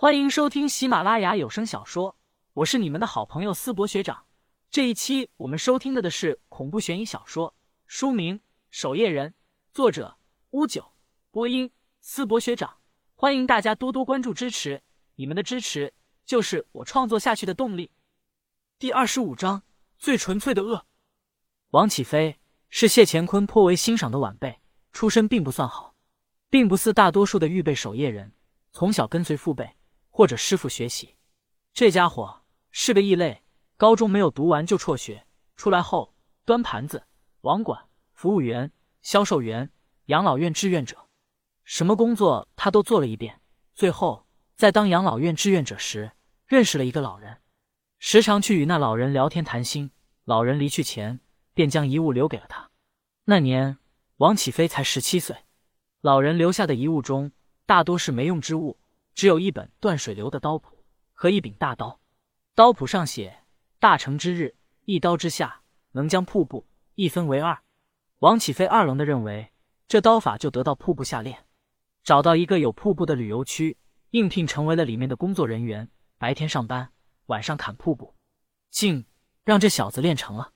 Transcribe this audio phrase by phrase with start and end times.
[0.00, 2.16] 欢迎收听喜马拉雅有声小说，
[2.52, 4.26] 我是你们的好朋友思博学长。
[4.70, 7.52] 这一期我们收听的的是恐怖悬疑小说，
[7.88, 8.38] 书名
[8.70, 9.30] 《守夜人》，
[9.72, 10.16] 作者
[10.50, 10.92] 乌九，
[11.32, 11.68] 播音
[12.00, 12.76] 思博学长。
[13.16, 14.80] 欢迎大家多多关注支持，
[15.16, 15.92] 你们的支持
[16.24, 17.90] 就是我创作下去的动力。
[18.78, 19.64] 第二十五章，
[19.98, 20.86] 最纯粹的恶。
[21.70, 22.38] 王启飞
[22.68, 24.60] 是谢乾坤颇为欣赏的晚辈，
[24.92, 25.96] 出身并不算好，
[26.48, 28.32] 并不似大多数的预备守夜人，
[28.70, 29.68] 从小跟随父辈。
[30.18, 31.14] 或者师傅学习，
[31.72, 33.44] 这家伙是个异类。
[33.76, 35.24] 高中没有读完就辍学，
[35.54, 36.12] 出来后
[36.44, 37.04] 端盘子、
[37.42, 39.70] 网管、服务员、销售员、
[40.06, 41.06] 养老院志愿者，
[41.62, 43.40] 什么工作他都做了一遍。
[43.76, 44.26] 最后
[44.56, 46.10] 在当养老院志愿者时，
[46.48, 47.40] 认识了一个老人，
[48.00, 49.92] 时常去与那老人聊天谈心。
[50.24, 51.20] 老人离去前，
[51.54, 52.68] 便将遗物留给了他。
[53.26, 53.78] 那年
[54.16, 55.44] 王启飞才十七岁，
[56.00, 57.30] 老人留下的遗物中
[57.66, 58.80] 大多是没用之物。
[59.18, 61.98] 只有一本断水流的刀谱和一柄大刀，
[62.54, 63.42] 刀谱上写
[63.80, 67.58] ：“大成之日，一刀之下，能将瀑布一分为二。”
[68.20, 69.50] 王启飞二愣的认为，
[69.88, 71.46] 这刀法就得到瀑布下练，
[72.04, 73.76] 找到一个有瀑布的旅游区，
[74.10, 76.92] 应聘成为了里面的工作人员，白天上班，
[77.26, 78.14] 晚上砍瀑布，
[78.70, 79.04] 竟
[79.42, 80.52] 让这小子练成了。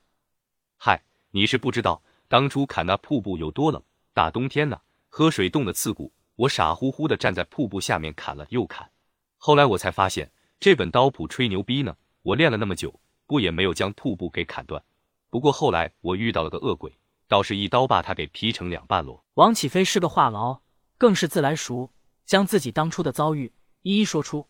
[0.76, 3.82] 嗨，你是不知道，当初砍那瀑布有多冷，
[4.14, 6.12] 大冬天呢，喝水冻得刺骨。
[6.36, 8.90] 我傻乎乎的站在瀑布下面砍了又砍，
[9.36, 11.96] 后来我才发现这本刀谱吹牛逼呢。
[12.22, 14.82] 我练了那么久，不也没有将瀑布给砍断。
[15.28, 19.22] 不过后来我遇到了个恶鬼，倒是一刀把他给劈成两半喽。
[19.34, 20.60] 王启飞是个话痨，
[20.96, 21.90] 更是自来熟，
[22.24, 24.46] 将自己当初的遭遇一一说出。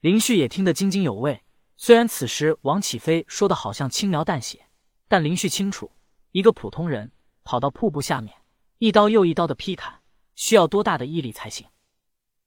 [0.00, 1.42] 林旭也听得津津有味。
[1.76, 4.66] 虽然此时王启飞说的好像轻描淡写，
[5.08, 5.90] 但林旭清楚，
[6.30, 7.10] 一个普通人
[7.42, 8.34] 跑到瀑布下面，
[8.78, 9.97] 一刀又一刀的劈砍。
[10.38, 11.66] 需要多大的毅力才行？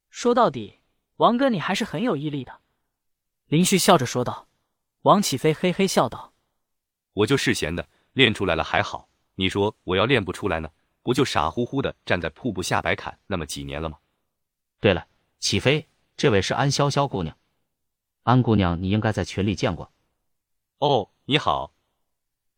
[0.09, 0.79] 说到底，
[1.17, 2.61] 王哥你还是很有毅力的。”
[3.47, 4.47] 林旭笑着说道。
[5.01, 6.31] 王启飞嘿嘿笑道
[7.11, 9.09] ：“我就是闲的，练出来了还好。
[9.35, 10.69] 你说我要练不出来呢，
[11.03, 13.97] 不就傻乎乎的站在瀑布下摆砍那么几年了吗？”
[14.79, 15.05] 对了，
[15.39, 15.85] 启飞，
[16.15, 17.35] 这位是安潇潇姑娘。
[18.23, 19.91] 安姑娘，你应该在群里见过。
[20.77, 21.73] 哦，你好。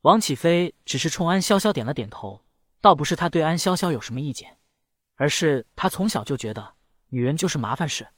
[0.01, 2.44] 王启飞只是冲安潇潇点了点头，
[2.81, 4.59] 倒不是他对安潇潇有什么意见。
[5.23, 6.75] 而是他从小就觉得
[7.07, 8.09] 女人就是麻烦事，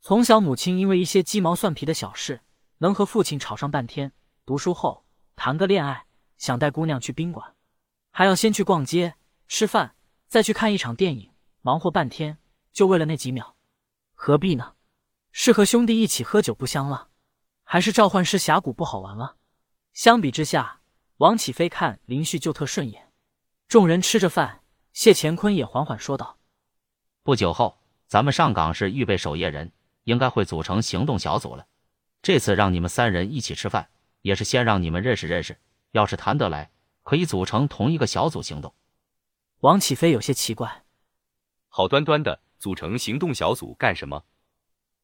[0.00, 2.42] 从小母亲因为一些鸡毛蒜皮的小事，
[2.78, 4.12] 能和父亲吵上半天。
[4.46, 5.04] 读书后
[5.34, 6.06] 谈个恋爱，
[6.38, 7.56] 想带姑娘去宾馆，
[8.12, 9.16] 还要先去逛街、
[9.48, 9.96] 吃饭，
[10.28, 12.38] 再去看一场电影，忙活半天，
[12.72, 13.56] 就为了那几秒，
[14.14, 14.74] 何必呢？
[15.32, 17.08] 是和兄弟一起喝酒不香了，
[17.64, 19.38] 还是召唤师峡谷不好玩了？
[19.92, 20.82] 相比之下，
[21.16, 23.10] 王启飞看林旭就特顺眼。
[23.66, 24.60] 众人吃着饭。
[24.94, 26.38] 谢乾坤也缓缓说道
[27.24, 29.72] ：“不久后，咱们上岗是预备守夜人，
[30.04, 31.66] 应该会组成行动小组了。
[32.20, 33.88] 这次让你们三人一起吃饭，
[34.20, 35.58] 也是先让你们认识认识。
[35.92, 36.70] 要是谈得来，
[37.02, 38.74] 可以组成同一个小组行动。”
[39.60, 40.84] 王启飞有些奇怪
[41.68, 44.24] ：“好端端的组成行动小组干什么？”“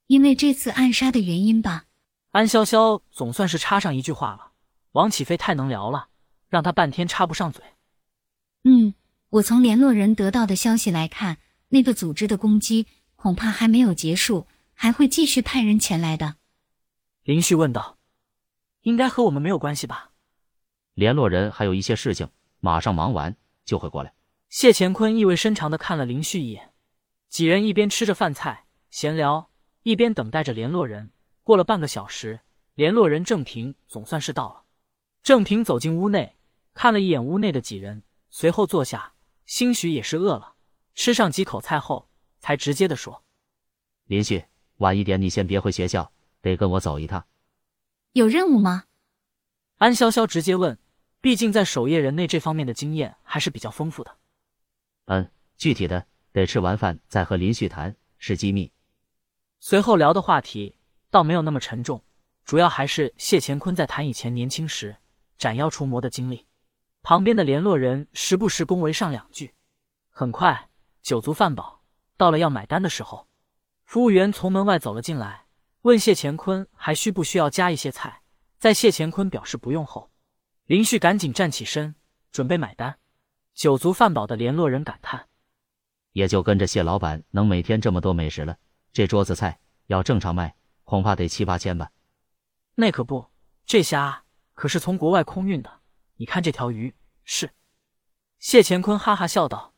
[0.07, 1.87] 因为这次暗杀的原因吧。”
[2.33, 4.53] 安潇潇总算是插上一句话了。
[4.93, 6.09] 王启飞太能聊了，
[6.51, 7.65] 让他半天插不上嘴。
[8.65, 8.93] “嗯。”
[9.31, 11.39] 我从联络人得到的消息来看，
[11.71, 12.87] 那个组织的攻击
[13.17, 16.37] 恐怕还没有结束，还会继续派人前来的。
[17.25, 17.99] 林旭问道
[18.83, 20.13] ：“应该和我们没有关系吧？”
[20.95, 22.29] 联络人还有一些事情，
[22.61, 24.13] 马上忙完就会过来。
[24.49, 26.73] 谢乾坤意味深长的看了林旭一眼，
[27.29, 29.51] 几人一边吃着饭菜闲聊，
[29.83, 31.11] 一边等待着联络人。
[31.43, 32.41] 过了半个小时，
[32.75, 34.65] 联络人郑平总算是到了。
[35.23, 36.37] 郑平走进屋内，
[36.75, 39.13] 看了一眼屋内的几人，随后坐下。
[39.47, 40.55] 兴许也是饿了，
[41.03, 43.25] 吃上几口菜后，才直接的说
[44.05, 44.45] ：“林旭，
[44.77, 46.13] 晚一点你先别回学校，
[46.43, 47.27] 得跟我走一趟。
[48.13, 48.85] 有任务吗？”
[49.81, 50.79] 安潇潇直接问，
[51.23, 54.15] 毕竟在守夜人内这方面的经验还是比较丰富的。
[55.07, 58.71] 嗯，具体的得吃完饭再和林旭谈，是机密。
[59.59, 60.77] 随后聊的话题
[61.09, 62.05] 倒没有那么沉重，
[62.45, 64.99] 主要还是谢乾坤在谈以前年轻时
[65.39, 66.47] 斩妖除魔的经历。
[67.01, 69.55] 旁边的联络人时不时恭维上两句。
[70.11, 70.69] 很快，
[71.03, 71.83] 酒足饭饱，
[72.17, 73.29] 到了要买单的时候，
[73.85, 75.47] 服务员从门外走了进来，
[75.83, 78.23] 问谢乾坤还需不需要加一些菜。
[78.59, 80.11] 在谢乾坤表示不用后，
[80.67, 81.95] 林旭赶紧站起身
[82.31, 82.99] 准备买单。
[83.55, 85.29] 酒足饭饱的联络人感叹
[86.13, 88.57] ：“也就跟着谢老板能每天这么多美食了。
[88.93, 90.55] 这桌子菜要正常卖，
[90.85, 91.91] 恐怕得七八千吧？
[92.75, 93.27] 那可不，
[93.65, 94.25] 这虾
[94.55, 95.81] 可是从国外空运的。”
[96.17, 96.95] 你看这条鱼
[97.25, 97.51] 是？
[98.39, 99.70] 谢乾坤哈哈笑道：“咦，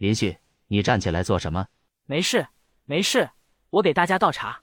[0.00, 0.38] 林旭，
[0.68, 1.66] 你站起来做什么
[2.08, 2.48] ？”“没事，
[2.86, 3.32] 没事，
[3.68, 4.62] 我给大家倒茶。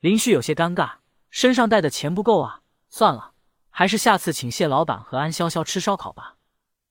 [0.00, 0.96] 林旭有些尴尬，
[1.30, 2.60] 身上带的钱不够啊，
[2.90, 3.32] 算了，
[3.70, 6.36] 还是下次请谢老板和安潇潇吃烧烤吧。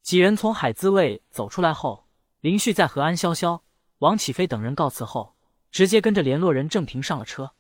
[0.02, 2.08] 几人从海滋味走出来后，
[2.40, 3.62] 林旭在和安潇潇、
[4.00, 5.36] 王启飞等人告辞后，
[5.70, 7.54] 直接跟着联络人郑平上了车，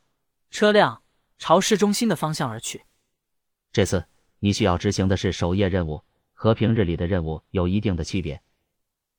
[0.49, 1.03] 车辆
[1.37, 2.85] 朝市中心的方向而去。
[3.71, 4.03] 这次
[4.39, 6.03] 你需要执行的是守夜任务，
[6.33, 8.41] 和平日里的任务有一定的区别，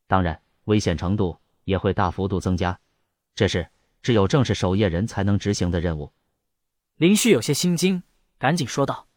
[0.08, 2.79] 当然危险程度也会大幅度增加。
[3.35, 3.69] 这是
[4.03, 6.12] 只有正式守夜人才能执行的任务。
[6.97, 8.03] 林旭有些心惊，
[8.38, 9.09] 赶紧说道：“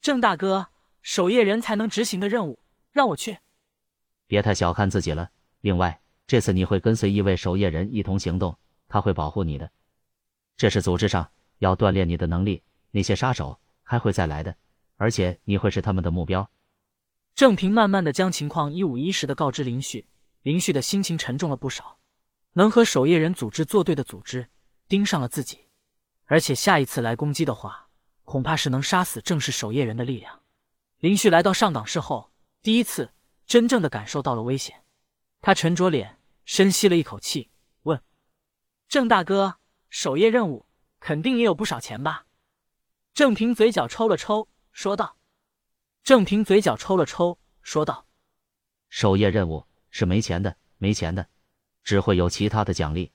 [0.00, 0.68] 郑大哥，
[1.02, 2.58] 守夜人才能执行的任务，
[2.92, 3.38] 让我去。
[4.26, 5.30] 别太小看自己了。
[5.60, 8.56] 另外，这次你会跟随一位守夜人一同行动，
[8.88, 9.70] 他会保护你的。
[10.56, 12.62] 这是组织上要锻炼你的能力。
[12.92, 14.54] 那些杀手还会再来的，
[14.96, 16.48] 而且你会是他们的目标。”
[17.34, 20.06] 郑平慢慢的将情况一五一十的告知林旭，
[20.42, 21.98] 林旭的心情沉重了不少。
[22.54, 24.48] 能和守夜人组织作对的组织
[24.88, 25.68] 盯上了自己，
[26.24, 27.88] 而且下一次来攻击的话，
[28.24, 30.40] 恐怕是能杀死正是守夜人的力量。
[30.98, 33.12] 林旭来到上岗室后，第一次
[33.46, 34.82] 真正的感受到了危险。
[35.40, 37.50] 他沉着脸，深吸了一口气，
[37.84, 38.02] 问
[38.88, 39.58] ：“郑大哥，
[39.88, 40.66] 守夜任务
[40.98, 42.26] 肯定也有不少钱吧？”
[43.14, 45.16] 郑平嘴角抽了抽，说道
[46.02, 48.06] ：“郑平嘴角抽了抽，说道：
[48.88, 51.26] 守夜任务是没钱的，没钱的。”
[51.82, 53.10] 只会有其他的奖励。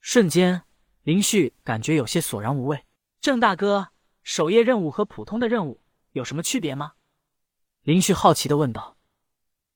[0.00, 0.62] 瞬间，
[1.02, 2.82] 林旭感觉有些索然无味。
[3.20, 3.88] 郑大哥，
[4.22, 5.80] 守夜任务和普通的任务
[6.12, 6.94] 有什么区别吗？
[7.82, 8.96] 林旭好奇的问道。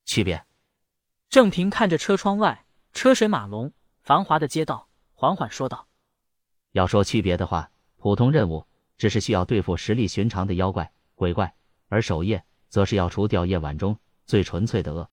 [0.07, 0.43] 区别？
[1.29, 3.71] 郑平看着车窗外车水马龙、
[4.03, 5.87] 繁华的街道，缓缓说道
[6.73, 8.67] ：“要说区别的话，普通任务
[8.97, 11.55] 只是需要对付实力寻常的妖怪、鬼怪，
[11.89, 15.07] 而守夜则是要除掉夜晚中最纯粹的恶。